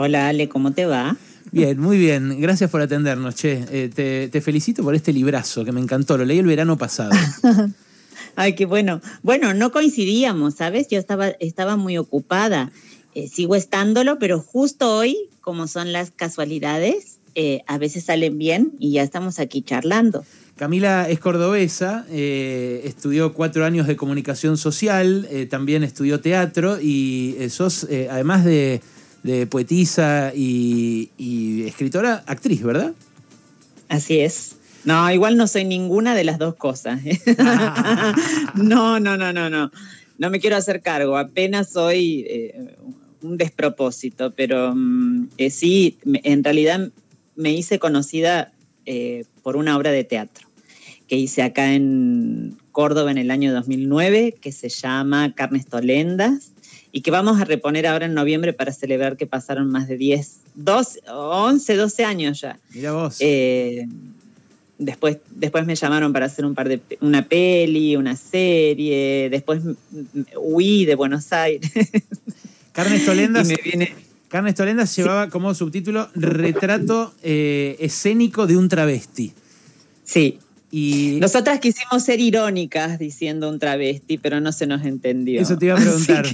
[0.00, 1.16] Hola Ale, ¿cómo te va?
[1.50, 2.40] Bien, muy bien.
[2.40, 3.64] Gracias por atendernos, Che.
[3.68, 6.16] Eh, te, felicito por este librazo que me encantó.
[6.16, 7.10] Lo leí el verano pasado.
[8.36, 9.00] Ay, qué bueno.
[9.24, 10.86] Bueno, no coincidíamos, ¿sabes?
[10.88, 12.70] Yo estaba, estaba muy ocupada.
[13.16, 18.74] Eh, sigo estándolo, pero justo hoy, como son las casualidades, eh, a veces salen bien
[18.78, 20.24] y ya estamos aquí charlando.
[20.54, 28.44] Camila es cordobesa, estudió cuatro años de comunicación social, también estudió teatro y sos, además
[28.44, 28.80] de
[29.22, 31.10] de poetisa y,
[31.66, 32.92] escritora, actriz, ¿verdad?
[33.88, 34.56] Así es.
[34.84, 37.00] No, igual no soy ninguna de las dos cosas.
[38.54, 39.70] no, no, no, no, no.
[40.18, 42.76] No me quiero hacer cargo, apenas soy eh,
[43.22, 46.90] un despropósito, pero mm, eh, sí, en realidad
[47.36, 48.52] me hice conocida
[48.86, 50.48] eh, por una obra de teatro
[51.08, 56.52] que hice acá en Córdoba en el año 2009, que se llama Carnes Tolendas,
[56.92, 60.40] y que vamos a reponer ahora en noviembre para celebrar que pasaron más de 10,
[60.54, 62.58] 12, 11, 12 años ya.
[62.72, 63.16] Mira vos.
[63.20, 63.86] Eh,
[64.78, 69.62] después, después me llamaron para hacer un par de una peli, una serie, después
[70.36, 71.70] huí de Buenos Aires.
[72.72, 73.48] Carnes Tolendas.
[74.28, 79.32] Carnes Tolendas llevaba como subtítulo Retrato eh, escénico de un travesti.
[80.04, 80.38] Sí,
[80.70, 85.40] nosotras quisimos ser irónicas diciendo un travesti, pero no se nos entendió.
[85.40, 86.26] Eso te iba a preguntar.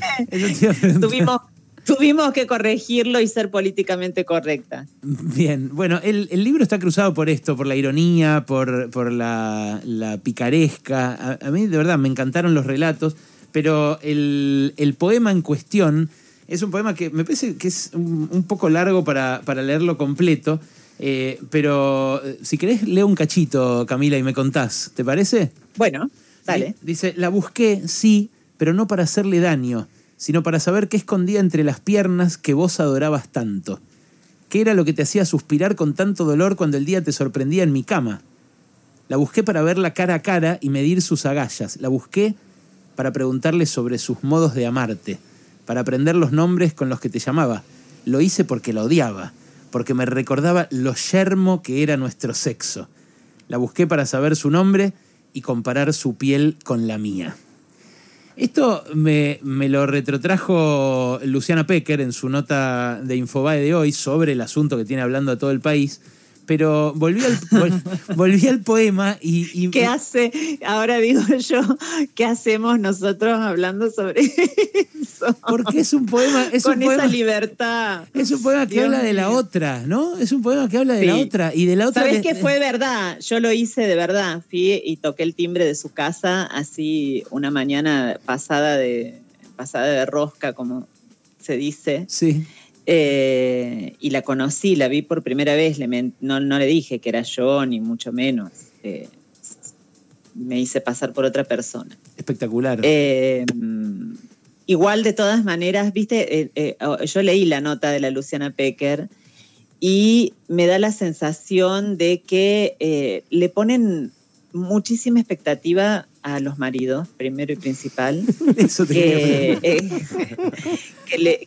[1.85, 4.87] Tuvimos, que corregirlo y ser políticamente correcta.
[5.03, 9.83] Bien, bueno, el, libro está cruzado por esto, por la ironía, por, por la,
[10.23, 11.39] picaresca.
[11.41, 13.17] A, mí, de verdad, me encantaron los relatos,
[13.53, 16.09] pero el, poema en cuestión
[16.49, 20.61] es un poema que me parece que es un, poco largo para, para leerlo completo.
[20.99, 24.93] Eh, pero eh, si querés, leo un cachito, Camila, y me contás.
[24.95, 25.53] ¿Te parece?
[25.77, 26.11] Bueno,
[26.47, 26.75] dale.
[26.83, 31.65] Dice, la busqué, sí, pero no para hacerle daño, sino para saber qué escondía entre
[31.65, 33.81] las piernas que vos adorabas tanto.
[34.49, 37.65] ¿Qué era lo que te hacía suspirar con tanto dolor cuando el día te sorprendía
[37.65, 38.23] en mi cama?
[39.09, 41.79] La busqué para verla cara a cara y medir sus agallas.
[41.79, 42.35] La busqué
[42.95, 45.19] para preguntarle sobre sus modos de amarte,
[45.67, 47.65] para aprender los nombres con los que te llamaba.
[48.05, 49.33] Lo hice porque la odiaba
[49.75, 52.89] porque me recordaba lo yermo que era nuestro sexo.
[53.49, 54.93] La busqué para saber su nombre
[55.33, 57.35] y comparar su piel con la mía.
[58.37, 64.31] Esto me, me, lo retrotrajo Luciana Pecker en su nota de Infobae de hoy sobre
[64.31, 66.01] el asunto que tiene hablando a todo el país
[66.47, 67.83] pero volví al,
[68.17, 70.59] volví al poema y, ¿Qué hace?
[70.67, 71.63] Ahora digo yo,
[72.15, 75.37] ¿qué hacemos nosotros hablando sobre eso?
[75.47, 76.47] Porque es un poema...
[76.53, 78.05] Es Con esa libertad.
[78.15, 80.17] Es un poema que habla de la otra, ¿no?
[80.19, 82.03] Es un poema que habla de la otra y de la otra...
[82.03, 83.19] ¿Sabes qué fue verdad?
[83.21, 84.43] Yo lo hice de verdad.
[84.49, 89.21] Fui y toqué el timbre de su casa así una mañana pasada de,
[89.57, 90.87] pasada de rosca, como
[91.41, 92.07] se dice.
[92.09, 92.47] Sí.
[92.87, 95.79] Eh, y la conocí, la vi por primera vez,
[96.21, 98.51] no, le dije que era yo, ni mucho menos.
[98.83, 99.09] Eh,
[100.35, 101.97] me hice pasar por otra persona.
[102.17, 102.81] Espectacular.
[102.83, 103.47] Eh,
[104.67, 106.51] igual, de todas maneras, viste,
[107.07, 109.09] yo leí la nota de la Luciana Pecker
[109.81, 114.13] y me da la sensación de que le ponen
[114.55, 118.25] muchísima expectativa a los maridos, primero y principal.
[118.57, 119.59] Eso que,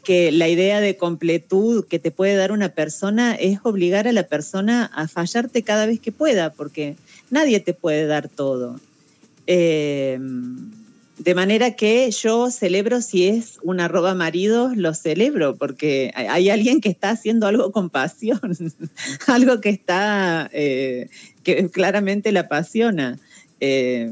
[0.04, 4.24] que, la idea de completud que te puede dar una persona es obligar a la
[4.24, 6.96] persona a fallarte cada vez que pueda, porque
[7.32, 8.80] nadie te puede dar todo.
[9.48, 10.20] Eh,
[11.18, 16.80] de manera que yo celebro si es un arroba marido, lo celebro, porque hay alguien
[16.80, 18.40] que está haciendo algo con pasión,
[19.28, 21.10] algo que está, eh,
[21.44, 23.18] que claramente la apasiona.
[23.60, 24.12] Eh,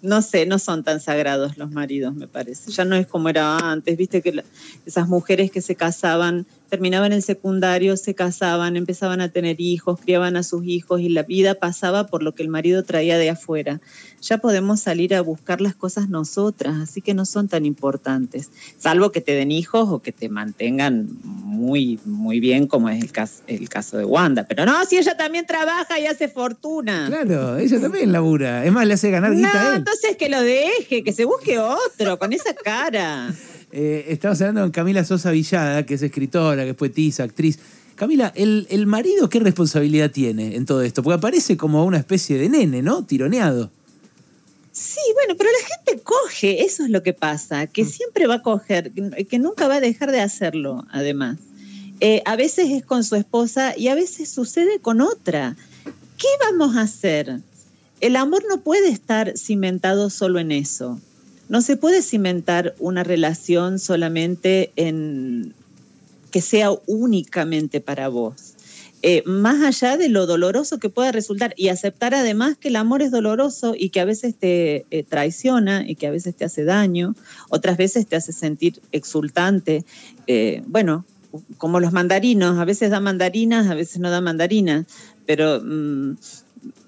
[0.00, 2.70] no sé, no son tan sagrados los maridos, me parece.
[2.70, 4.44] Ya no es como era antes, viste que
[4.86, 10.36] esas mujeres que se casaban, terminaban el secundario, se casaban, empezaban a tener hijos, criaban
[10.36, 13.80] a sus hijos y la vida pasaba por lo que el marido traía de afuera.
[14.20, 19.12] Ya podemos salir a buscar las cosas nosotras, así que no son tan importantes, salvo
[19.12, 23.42] que te den hijos o que te mantengan muy, muy bien, como es el caso,
[23.46, 24.46] el caso de Wanda.
[24.46, 27.06] Pero no, si ella también trabaja y hace fortuna.
[27.06, 28.64] Claro, ella también labura.
[28.64, 32.18] Es más, le hace ganar guita no, entonces que lo deje, que se busque otro,
[32.18, 33.32] con esa cara.
[33.70, 37.58] Eh, estamos hablando con Camila Sosa Villada, que es escritora, que es poetisa, actriz.
[37.94, 41.02] Camila, ¿el, ¿el marido qué responsabilidad tiene en todo esto?
[41.02, 43.04] Porque aparece como una especie de nene, ¿no?
[43.04, 43.70] Tironeado.
[44.72, 47.88] Sí, bueno, pero la gente coge, eso es lo que pasa, que mm.
[47.88, 51.38] siempre va a coger, que nunca va a dejar de hacerlo, además.
[52.00, 55.56] Eh, a veces es con su esposa y a veces sucede con otra.
[56.16, 57.40] ¿Qué vamos a hacer?
[58.00, 61.00] El amor no puede estar cimentado solo en eso.
[61.48, 65.54] No se puede cimentar una relación solamente en,
[66.30, 68.54] que sea únicamente para vos.
[69.02, 73.00] Eh, más allá de lo doloroso que pueda resultar y aceptar además que el amor
[73.00, 76.64] es doloroso y que a veces te eh, traiciona y que a veces te hace
[76.64, 77.14] daño,
[77.48, 79.84] otras veces te hace sentir exultante.
[80.26, 81.04] Eh, bueno,
[81.58, 84.86] como los mandarinos, a veces da mandarinas, a veces no da mandarinas,
[85.26, 86.16] pero mm,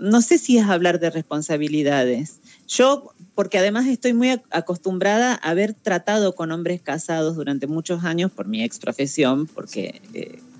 [0.00, 2.39] no sé si es hablar de responsabilidades.
[2.70, 8.30] Yo, porque además estoy muy acostumbrada a haber tratado con hombres casados durante muchos años
[8.30, 10.00] por mi ex profesión, porque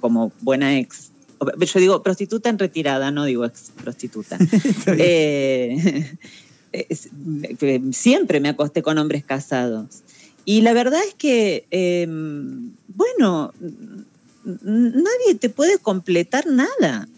[0.00, 1.12] como buena ex
[1.58, 4.38] yo digo prostituta en retirada, no digo ex prostituta.
[4.86, 6.16] Eh,
[7.92, 10.02] siempre me acosté con hombres casados.
[10.44, 13.52] Y la verdad es que, em, bueno,
[14.44, 17.08] nadie te puede completar nada.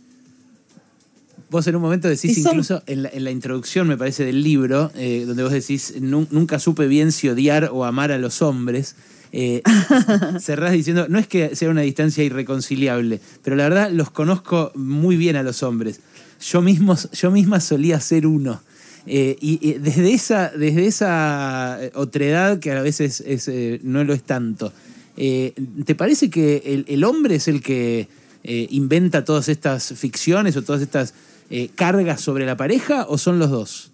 [1.53, 5.43] Vos en un momento decís, incluso en la, introducción, me parece, del libro, eh, donde
[5.43, 8.97] vos decís, nunca supe bien si odiar o amar a los hombres.
[9.33, 9.63] Eh,
[10.41, 15.19] cerrás diciendo, no es que sea una distancia irreconciliable, pero la verdad los conozco muy
[15.19, 16.01] bien a los hombres.
[16.41, 18.63] Yo, mismo, yo misma solía ser uno.
[19.05, 24.23] Eh, y, desde, esa, desde esa otredad, que a veces es, eh, no lo es
[24.23, 24.73] tanto,
[25.15, 28.09] ¿te parece que el, hombre es el que
[28.43, 31.13] inventa todas estas ficciones o todas estas
[31.75, 33.93] cargas sobre la pareja o son los dos?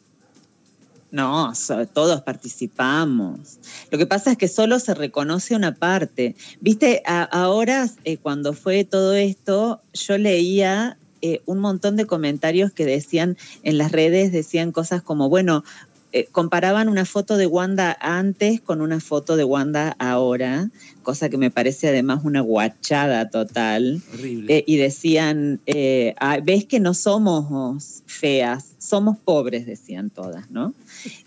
[1.11, 1.53] No,
[1.95, 3.59] todos participamos.
[3.91, 6.37] Lo que pasa es que solo se reconoce una parte.
[6.61, 12.85] Viste, ahora eh, cuando fue todo esto, yo leía eh, un montón de comentarios que
[12.85, 15.65] decían en las redes, decían cosas como, bueno,
[16.13, 20.71] eh, comparaban una foto de Wanda antes con una foto de Wanda ahora,
[21.03, 24.03] cosa que me parece además una guachada total.
[24.15, 24.65] Horrible.
[24.67, 30.75] y decían, ves que no somos feas, somos pobres, decían todas, ¿no?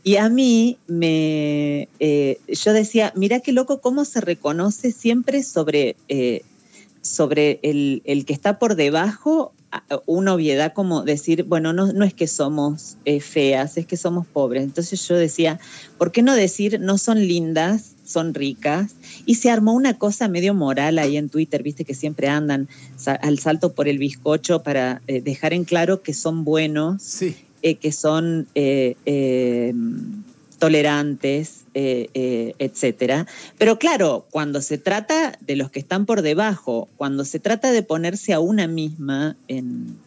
[0.04, 5.96] Y a mí me, eh, yo decía, mira qué loco cómo se reconoce siempre sobre,
[6.08, 6.42] eh,
[7.02, 9.54] sobre el, que está por debajo
[10.06, 14.28] una obviedad como decir, bueno, no, no es que somos eh, feas, es que somos
[14.28, 14.64] pobres.
[14.64, 15.60] Entonces yo decía,
[15.98, 18.96] ¿por qué no decir no son lindas, son ricas?
[19.26, 22.68] Y se armó una cosa medio moral ahí en Twitter, viste que siempre andan
[23.06, 27.02] al salto por el bizcocho para dejar en claro que son buenos.
[27.02, 28.48] Sí eh, que son
[31.74, 33.28] eh, eh, etcétera.
[33.58, 37.84] Pero claro, cuando se trata de los que están por debajo, cuando se trata de
[37.84, 39.98] ponerse a una misma en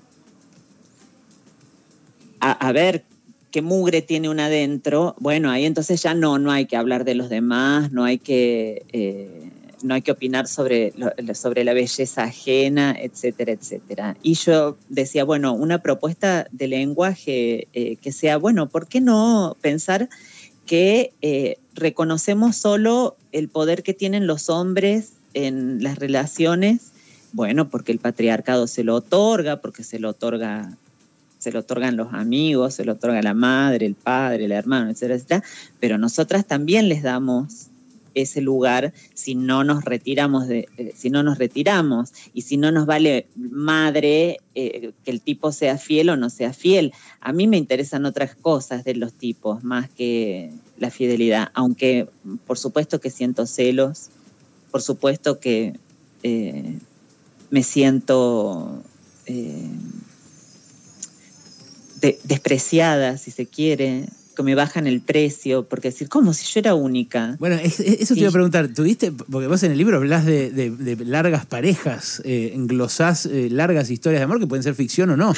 [2.41, 3.05] a, ver
[3.51, 7.15] qué mugre tiene una adentro, bueno, ahí entonces ya no, no hay que hablar de
[7.15, 8.83] los demás, no hay que
[9.85, 10.93] no hay que opinar sobre,
[11.35, 14.17] sobre la belleza ajena, etcétera, etcétera.
[14.23, 19.57] Y yo decía, bueno, una propuesta de lenguaje eh, que sea, bueno, ¿por qué no
[19.61, 20.09] pensar
[20.67, 26.93] que eh, reconocemos solo el poder que tienen los hombres en las relaciones?
[27.33, 30.77] Bueno, porque el patriarcado se lo otorga, porque se lo otorga
[31.45, 35.17] se lo otorgan los amigos, se lo otorga la madre, el padre, el hermano, etcétera,
[35.17, 35.45] etcétera,
[35.79, 37.67] pero nosotras también les damos
[38.15, 42.73] ese lugar si no nos retiramos de, eh, si no nos retiramos y si no
[42.73, 46.93] nos vale madre eh, que el tipo sea fiel o no sea fiel.
[47.21, 52.09] A mí me interesan otras cosas de los tipos más que la fidelidad, aunque
[52.47, 54.11] por supuesto que siento celos,
[54.71, 55.75] por supuesto que
[56.23, 56.79] eh,
[57.51, 58.83] me siento
[62.25, 66.75] despreciada, si se quiere, que me bajan el precio, porque decir, ¿cómo si yo era
[66.75, 67.37] única?
[67.39, 71.47] Bueno, eso te iba a preguntar, ¿tuviste, porque vos en el libro hablas de, largas
[71.47, 75.35] parejas, eh, englosás eh, largas historias de amor que pueden ser ficción o no,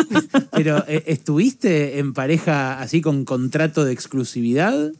[0.52, 4.92] pero eh, ¿estuviste en pareja así con contrato de exclusividad?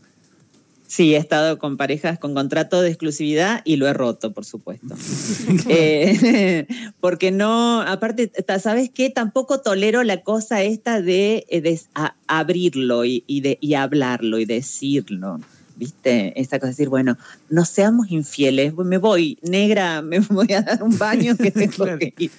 [0.88, 4.96] Sí, he estado con parejas con contrato de exclusividad y lo he roto, por supuesto.
[5.70, 6.66] Eh,
[7.00, 9.10] porque no, aparte, ¿sabes qué?
[9.10, 11.80] Tampoco tolero la cosa esta de, eh,
[12.26, 15.40] abrirlo y, de, y hablarlo y decirlo.
[15.76, 16.32] ¿Viste?
[16.40, 17.16] Esta cosa de decir, bueno,
[17.50, 22.12] no seamos infieles, me voy, negra, me voy a dar un baño que tengo que
[22.18, 22.32] ir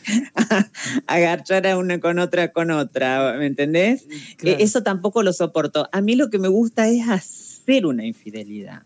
[1.07, 1.37] a,
[1.71, 4.07] a una con otra con otra, ¿me entendés?
[4.43, 5.87] Eh, eso tampoco lo soporto.
[5.93, 7.39] A mí lo que me gusta es así
[7.85, 8.81] una infidelidad,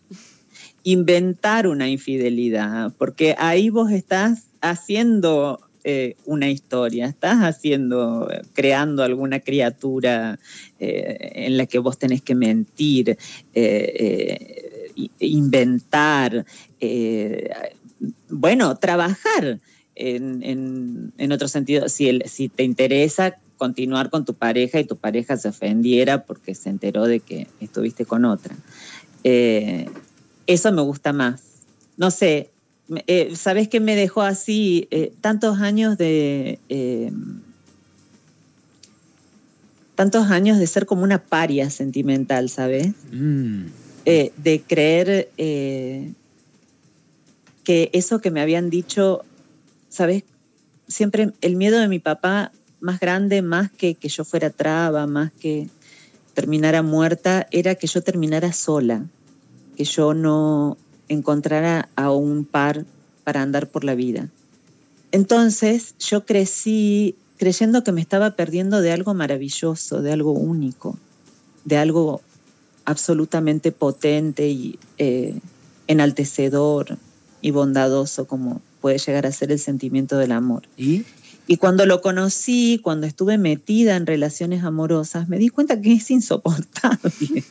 [0.83, 9.41] inventar una infidelidad, porque ahí vos estás haciendo eh, una historia, estás haciendo, creando alguna
[9.41, 10.39] criatura
[10.79, 13.17] eh, en la que vos tenés que mentir,
[13.53, 16.45] eh, inventar,
[18.29, 19.59] bueno, trabajar.
[19.95, 25.49] En, otro sentido, si, si te interesa continuar con tu pareja y tu pareja se
[25.49, 28.55] ofendiera porque se enteró de que estuviste con otra.
[29.23, 31.43] Eso me gusta más.
[31.97, 32.52] No sé,
[32.89, 34.87] eh, ¿sabes qué me dejó así?
[34.91, 36.59] Eh, tantos años de...
[36.69, 37.11] Eh,
[39.95, 42.93] tantos años de ser como una paria sentimental, ¿sabes?
[43.11, 43.65] Mm.
[44.05, 45.29] De creer
[47.63, 49.23] que eso que me habían dicho,
[49.89, 50.23] ¿sabes?
[50.87, 55.31] Siempre el miedo de mi papá más grande, más que que yo fuera traba, más
[55.31, 55.69] que
[56.33, 59.05] terminara muerta, era que yo terminara sola,
[59.77, 60.77] que yo no
[61.13, 62.85] encontrara a un par
[63.23, 64.29] para andar por la vida.
[65.11, 70.97] Entonces yo crecí creyendo que me estaba perdiendo de algo maravilloso, de algo único,
[71.65, 72.21] de algo
[72.85, 75.39] absolutamente potente y eh,
[75.87, 76.97] enaltecedor
[77.41, 80.63] y bondadoso como puede llegar a ser el sentimiento del amor.
[80.77, 81.05] ¿Y?
[81.45, 86.09] Y cuando lo conocí, cuando estuve metida en relaciones amorosas, me di cuenta que es
[86.09, 87.11] insoportable.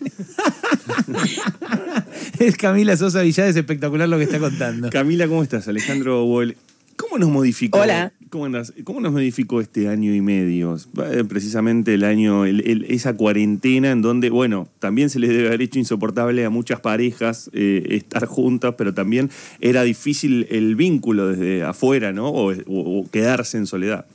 [2.39, 4.91] es Camila Sosa Villada, es espectacular lo que está contando.
[4.91, 5.69] Camila, ¿cómo estás?
[5.69, 6.57] Alejandro Boel.
[6.97, 7.79] ¿Cómo nos modificó?
[7.81, 8.13] Hola.
[8.29, 8.73] ¿Cómo, andas?
[8.85, 10.77] ¿Cómo nos modificó este año y medio?
[11.11, 15.49] Eh, Precisamente el año, el- el- esa cuarentena en donde, bueno, también se les debe
[15.49, 21.29] haber hecho insoportable a muchas parejas eh, estar juntas, pero también era difícil el vínculo
[21.29, 22.29] desde afuera, ¿no?
[22.29, 24.07] O, o- o quedarse en soledad.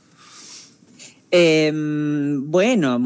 [1.30, 2.98] Eh, bueno,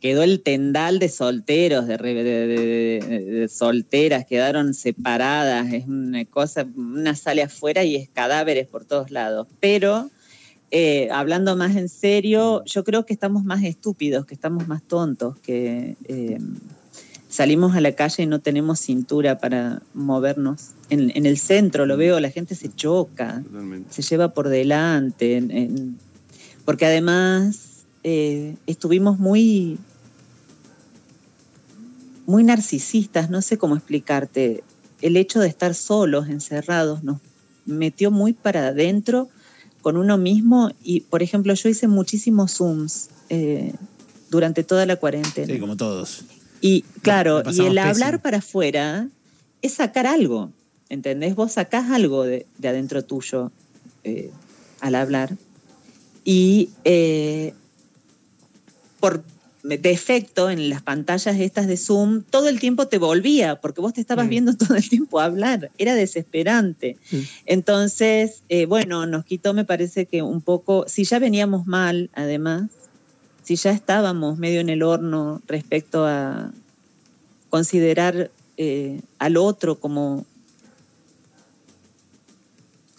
[0.00, 6.24] quedó el tendal de solteros, de, de- de- de- de solteras, quedaron separadas, es una
[6.24, 9.46] cosa, una sale afuera y es cadáveres por todos lados.
[9.60, 10.10] Pero
[10.70, 15.38] eh, hablando más en serio, yo creo que estamos más estúpidos, que estamos más tontos,
[15.40, 16.38] que eh,
[17.28, 20.70] salimos a la calle y no tenemos cintura para movernos.
[20.88, 23.92] En, en el centro lo veo, la gente se choca Totalmente.
[23.92, 25.98] se lleva por delante, en- en-
[26.64, 27.65] porque además
[28.08, 29.78] eh, estuvimos muy,
[32.24, 34.62] muy narcisistas, no sé cómo explicarte.
[35.02, 37.18] El hecho de estar solos, encerrados, nos
[37.64, 39.28] metió muy para adentro
[39.82, 43.72] con uno mismo y, por ejemplo, yo hice muchísimos Zooms eh,
[44.30, 45.52] durante toda la cuarentena.
[45.52, 46.22] Sí, como todos.
[46.60, 47.90] Y claro, la y el pésimo.
[47.90, 49.08] hablar para afuera
[49.62, 50.52] es sacar algo,
[50.90, 51.34] ¿entendés?
[51.34, 53.50] Vos sacás algo de, de adentro tuyo
[54.04, 54.30] eh,
[54.78, 55.36] al hablar.
[56.24, 57.52] Y eh,
[59.00, 59.22] por
[59.62, 64.00] defecto en las pantallas estas de Zoom, todo el tiempo te volvía, porque vos te
[64.00, 64.30] estabas Mm.
[64.30, 66.96] viendo todo el tiempo hablar, era desesperante.
[67.10, 67.16] Mm.
[67.46, 72.70] Entonces, eh, bueno, nos quitó, me parece que un poco, si ya veníamos mal, además,
[73.42, 76.52] si ya estábamos medio en el horno respecto a
[77.50, 80.24] considerar eh, al otro como,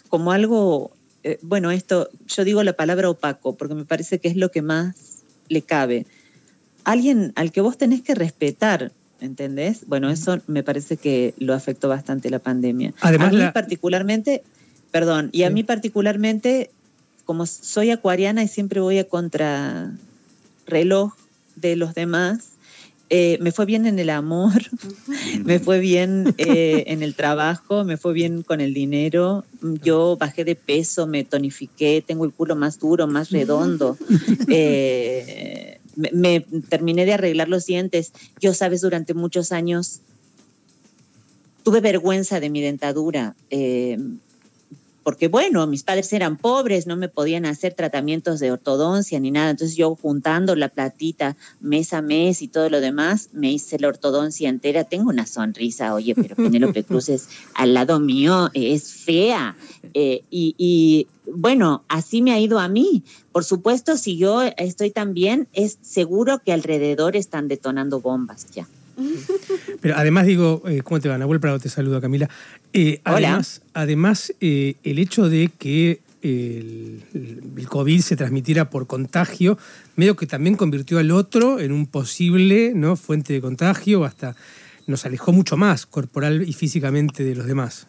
[0.10, 0.92] como algo,
[1.24, 4.62] eh, bueno, esto, yo digo la palabra opaco, porque me parece que es lo que
[4.62, 5.06] más
[5.50, 6.06] le cabe.
[6.84, 9.82] Alguien al que vos tenés que respetar, ¿entendés?
[9.88, 12.94] Bueno, eso me parece que lo afectó bastante la pandemia.
[13.01, 14.44] Además, a mí la- particularmente,
[14.92, 15.54] perdón, y a Sí.
[15.54, 16.70] mí particularmente,
[17.25, 19.92] como soy acuariana y siempre voy a contra
[20.66, 21.13] reloj
[21.56, 22.51] de los demás,
[23.09, 24.61] eh, me fue bien en el amor,
[25.45, 29.45] me fue bien eh, en el trabajo, me fue bien con el dinero.
[29.83, 33.97] Yo bajé de peso, me tonifiqué, tengo el culo más duro, más redondo.
[34.49, 38.13] Eh, me, me terminé de arreglar los dientes.
[38.39, 40.01] Yo, sabes, durante muchos años
[41.63, 43.35] tuve vergüenza de mi dentadura.
[45.07, 49.51] Porque bueno, mis padres eran pobres, no me podían hacer tratamientos de ortodoncia ni nada.
[49.51, 53.87] Entonces yo juntando la platita mes a mes y todo lo demás, me hice la
[53.87, 54.83] ortodoncia entera.
[54.83, 59.55] Tengo una sonrisa, oye, pero Penélope Cruz es al lado mío, eh, es fea.
[59.93, 63.05] Eh, y, y, bueno, así me ha ido a mí.
[63.31, 68.67] Por supuesto, si yo estoy tan bien, es seguro que alrededor están detonando bombas ya.
[69.82, 71.18] Pero además digo, eh, ¿cómo te va?
[71.18, 72.30] Nahuel Prado te saluda, Camila.
[72.74, 73.16] Eh, Hola.
[73.16, 79.58] Además, además eh, el hecho de que el, el COVID se transmitiera por contagio,
[79.96, 82.96] medio que también convirtió al otro en un posible ¿no?
[82.96, 84.36] fuente de contagio, hasta
[84.88, 87.88] nos alejó mucho más corporal y físicamente de los demás.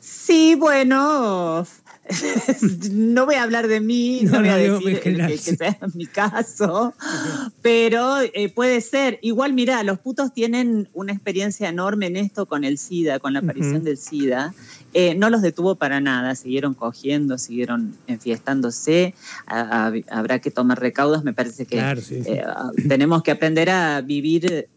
[0.00, 1.66] Sí, bueno,
[2.92, 6.94] no voy a hablar de mí, no, No, voy a decir que, sea mi caso,
[7.62, 9.18] pero eh, puede ser.
[9.22, 13.40] Igual, mira, los putos tienen una experiencia enorme en esto con el SIDA, con la
[13.40, 14.54] aparición del SIDA.
[14.94, 19.14] Eh, no los detuvo para nada, siguieron cogiendo, siguieron enfiestándose.
[19.46, 22.22] A- a- habrá que tomar recaudos, me parece que Claro, sí.
[22.22, 22.30] sí.
[22.30, 22.44] eh,
[22.88, 24.68] tenemos que aprender a vivir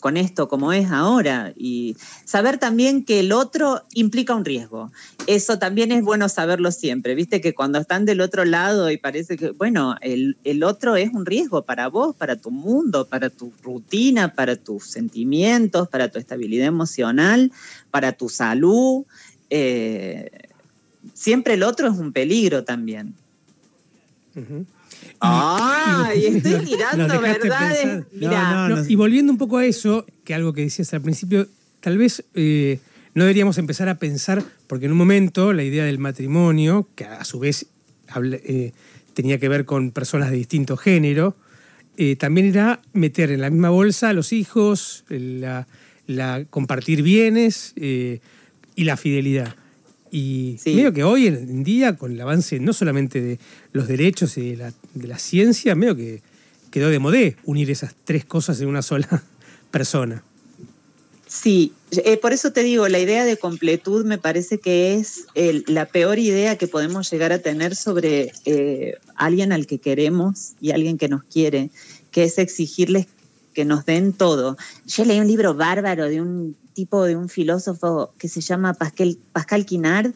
[0.00, 4.92] con esto como es ahora y saber también que el otro implica un riesgo.
[5.26, 9.36] Eso también es bueno saberlo siempre, viste que cuando están del otro lado y parece
[9.36, 13.52] que, bueno, el, el otro es un riesgo para vos, para tu mundo, para tu
[13.62, 17.52] rutina, para tus sentimientos, para tu estabilidad emocional,
[17.90, 19.04] para tu salud.
[19.50, 20.30] Eh,
[21.14, 23.14] siempre el otro es un peligro también.
[26.36, 27.78] Estoy tirando dejaste verdades.
[27.78, 28.06] pensar.
[28.12, 28.88] Mirá, No, No, no.
[28.88, 31.48] y volviendo un poco a eso, que algo que decías al principio,
[31.80, 32.80] tal vez eh,
[33.14, 37.24] no deberíamos empezar a pensar, porque en un momento la idea del matrimonio, que a
[37.24, 37.66] su vez
[38.32, 38.72] eh,
[39.14, 41.36] tenía que ver con personas de distinto género,
[41.96, 45.66] eh, también era meter en la misma bolsa a los hijos, la,
[46.06, 48.20] la- compartir bienes eh,
[48.76, 49.56] y la fidelidad.
[50.10, 50.74] Y Sí.
[50.74, 53.38] medio que hoy en día, con el avance no solamente de
[53.72, 56.22] los derechos y de la, de la ciencia, medio que
[56.70, 59.08] quedó de modé unir esas tres cosas en una sola
[59.70, 60.22] persona.
[61.26, 65.62] Sí, eh, por eso te digo, la idea de completud me parece que es el-
[65.66, 70.70] la peor idea que podemos llegar a tener sobre eh, alguien al que queremos y
[70.70, 71.68] alguien que nos quiere,
[72.12, 73.06] que es exigirles
[73.54, 74.56] que nos den todo.
[74.86, 79.18] Yo leí un libro bárbaro de un tipo, de un filósofo que se llama Pascal,
[79.32, 80.12] Pascal Quinard,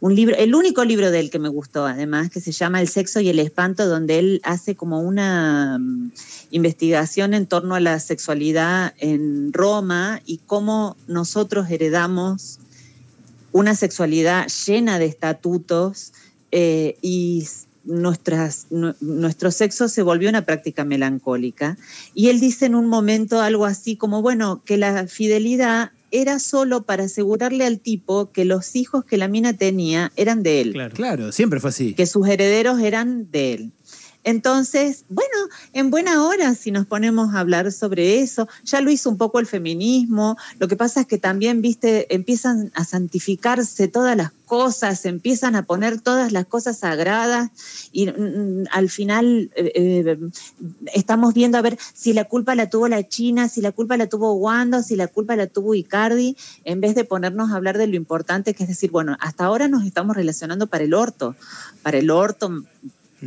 [0.00, 3.20] un libro, el único libro del que me gustó, además, que se llama El sexo
[3.20, 6.12] y el espanto, donde él hace como una mm,
[6.52, 12.60] investigación en torno a la sexualidad en Roma y cómo nosotros heredamos
[13.52, 16.12] una sexualidad llena de estatutos
[16.50, 17.46] eh, y
[17.84, 21.76] nuestras, nu- nuestro sexo se volvió una práctica melancólica.
[22.14, 26.82] Y él dice en un momento algo así como, bueno, que la fidelidad era solo
[26.82, 30.94] para asegurarle al tipo que los hijos que la mina tenía eran de él Claro.
[30.96, 31.94] Claro, siempre fue así.
[31.94, 33.72] que sus herederos eran de él.
[34.22, 35.36] Entonces, bueno,
[35.72, 39.38] en buena hora si nos ponemos a hablar sobre eso, ya lo hizo un poco
[39.38, 45.06] el feminismo, lo que pasa es que también, viste, empiezan a santificarse todas las cosas,
[45.06, 47.50] empiezan a poner todas las cosas sagradas
[47.92, 50.18] y mm, al final eh, eh,
[50.92, 54.08] estamos viendo a ver si la culpa la tuvo la China, si la culpa la
[54.08, 57.86] tuvo Wanda, si la culpa la tuvo Icardi, en vez de ponernos a hablar de
[57.86, 61.36] lo importante que es decir, bueno, hasta ahora nos estamos relacionando para el orto,
[61.82, 62.64] para el orto,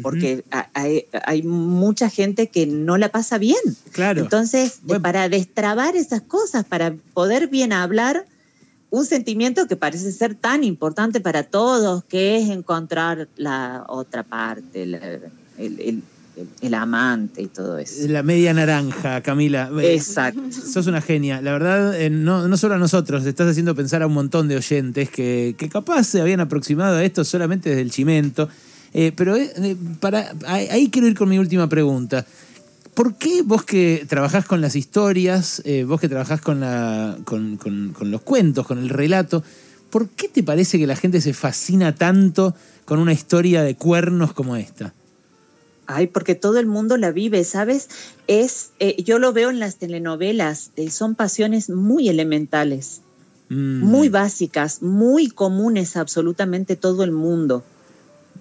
[0.01, 3.57] porque ha- hay, hay mucha gente que no la pasa bien.
[3.91, 4.21] Claro.
[4.21, 5.01] Entonces, Bueno.
[5.03, 8.25] para destrabar esas cosas, para poder bien hablar,
[8.89, 14.83] un sentimiento que parece ser tan importante para todos, que es encontrar la otra parte,
[14.83, 16.03] el, el- el-
[16.61, 18.07] el amante y todo eso.
[18.07, 19.69] La media naranja, Camila.
[19.83, 20.41] Eh, Exacto.
[20.51, 21.41] Sos una genia.
[21.43, 24.55] La verdad, eh, no, no solo a nosotros, estás haciendo pensar a un montón de
[24.57, 28.49] oyentes que, que capaz se habían aproximado a esto solamente desde el chimento.
[28.93, 32.25] Eh, pero eh, para, ahí ahí quiero ir con mi última pregunta.
[32.93, 37.57] ¿Por qué vos que trabajás con las historias, eh, vos que trabajás con, la, con,
[37.57, 39.43] con- con los cuentos, con el relato,
[39.89, 42.53] ¿por qué te parece que la gente se fascina tanto
[42.85, 44.93] con una historia de cuernos como esta?
[45.87, 47.89] Ay, porque todo el mundo la vive, ¿sabes?
[48.27, 53.01] Es, eh, yo lo veo en las telenovelas, eh, son pasiones muy elementales,
[53.49, 57.63] Mm, muy básicas, muy comunes a absolutamente todo el mundo.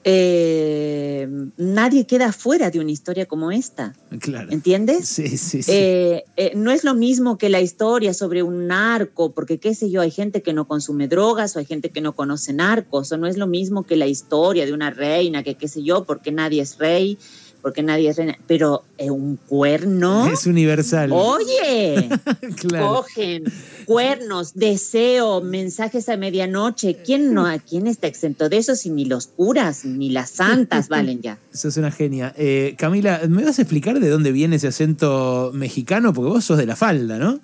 [0.05, 4.51] Eh, nadie queda fuera de una historia como esta, Claro.
[4.51, 5.09] ¿entiendes?
[5.09, 5.71] Sí, sí, sí.
[5.73, 9.91] Eh, eh, no es lo mismo que la historia sobre un narco, porque qué sé
[9.91, 13.17] yo, hay gente que no consume drogas o hay gente que no conoce narcos, o
[13.17, 16.33] no es lo mismo que la historia de una reina, que qué sé yo, porque
[16.33, 17.17] nadie es rey,
[17.63, 21.11] porque nadie es reina, pero eh, un cuerno, Es universal.
[21.13, 22.09] oye,
[22.57, 22.95] claro.
[22.97, 23.45] cogen
[23.85, 29.29] cuernos, deseo, mensajes a medianoche, ¿quién no, quién está exento de eso si ni los
[29.29, 31.39] curas ni las santas valen ya?
[31.53, 32.35] Sos una genia.
[32.37, 36.13] Eh, Camila, ¿me vas a explicar de dónde viene ese acento mexicano?
[36.13, 37.41] Porque vos sos de la falda, ¿no?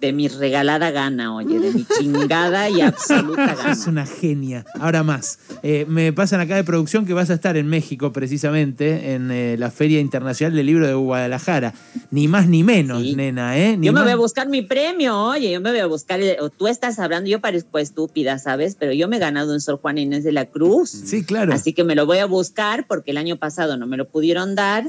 [0.00, 3.74] De mi regalada gana, oye, de mi chingada y absoluta gana.
[3.74, 4.66] Sos una genia.
[4.78, 5.38] Ahora más.
[5.62, 9.56] Eh, me pasan acá de producción que vas a estar en México, precisamente, en eh,
[9.58, 11.72] la Feria Internacional del Libro de Guadalajara.
[12.10, 13.16] Ni más ni menos, Sí.
[13.16, 13.78] nena, ¿eh?
[13.78, 16.20] Ni Yo me más- voy a buscar mi premio, oye, yo me voy a buscar,
[16.20, 18.76] el- o tú estás hablando, yo parezco estúpida, ¿sabes?
[18.78, 20.90] Pero yo me he ganado un Sor Juan Inés de la Cruz.
[20.90, 21.54] Sí, claro.
[21.54, 24.54] Así que me lo voy a buscar porque el año pasado no me lo pudieron
[24.54, 24.84] dar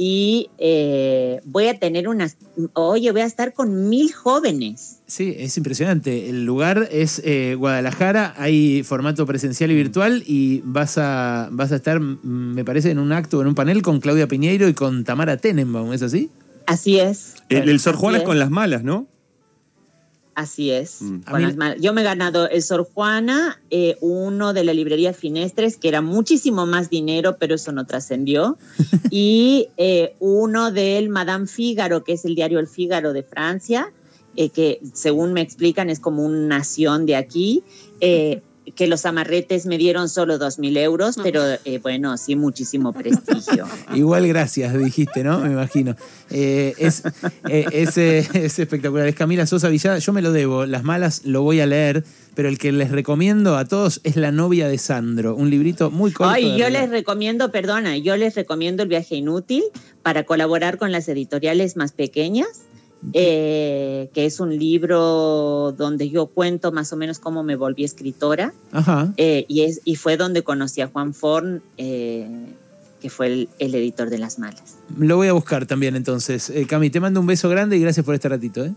[0.00, 2.36] y eh, voy a tener unas,
[2.74, 5.00] oye, voy a estar con mil jóvenes.
[5.06, 6.30] Sí, es impresionante.
[6.30, 11.76] El lugar es eh, Guadalajara, hay formato presencial y virtual y vas a, vas a
[11.76, 15.02] estar, mm, me parece, en un acto, en un panel con Claudia Piñeiro y con
[15.02, 16.30] Tamara Tenenbaum, ¿es así?
[16.66, 18.22] Así es, El, el Sor es es.
[18.22, 19.08] con las malas, ¿no?
[20.38, 21.02] Así es.
[21.02, 21.20] Mm.
[21.48, 25.88] Mí- Yo me he ganado el Sor Juana, eh, uno de la librería Finestres, que
[25.88, 28.56] era muchísimo más dinero, pero eso no trascendió,
[29.10, 33.92] y eh, uno del Madame Figaro, que es el diario El Figaro de Francia,
[34.36, 37.64] eh, que según me explican es como una nación de aquí.
[38.74, 43.66] Que los amarretes me dieron solo dos mil euros, pero eh, bueno, sí, muchísimo prestigio.
[43.94, 45.40] Igual gracias, dijiste, ¿no?
[45.40, 45.96] Me imagino.
[46.30, 47.02] Eh, es,
[47.48, 49.06] eh, es, eh, es espectacular.
[49.06, 49.98] Es Camila Sosa Villada.
[49.98, 50.66] Yo me lo debo.
[50.66, 52.04] Las malas lo voy a leer,
[52.34, 55.34] pero el que les recomiendo a todos es La novia de Sandro.
[55.34, 56.32] Un librito muy corto.
[56.32, 59.64] Ay, yo les recomiendo, perdona, yo les recomiendo El viaje inútil
[60.02, 62.48] para colaborar con las editoriales más pequeñas,
[63.12, 68.52] eh, que es un libro donde yo cuento más o menos cómo me volví escritora.
[68.72, 69.12] Ajá.
[69.16, 72.28] Eh, y, es, y fue donde conocí a Juan Forn, eh,
[73.00, 74.76] que fue el, el editor de Las Malas.
[74.96, 76.52] Lo voy a buscar también entonces.
[76.68, 78.64] Cami, te mando un beso grande y gracias por este ratito.
[78.64, 78.72] ¿eh?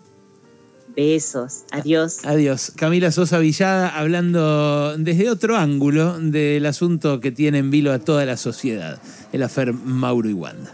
[0.96, 2.20] Besos, adiós.
[2.26, 2.74] Adiós.
[2.76, 8.26] Camila Sosa Villada hablando desde otro ángulo del asunto que tiene en vilo a toda
[8.26, 10.74] la sociedad, el afer Mauro y Wanda.